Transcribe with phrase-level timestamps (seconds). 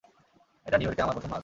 [0.65, 1.39] এটা, নিউ ইয়র্কে আমার প্রথম নাচ।